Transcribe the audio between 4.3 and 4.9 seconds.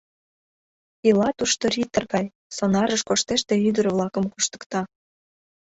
куштыкта.